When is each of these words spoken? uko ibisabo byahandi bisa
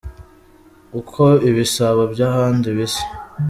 uko 0.99 1.23
ibisabo 1.49 2.01
byahandi 2.13 2.67
bisa 2.77 3.03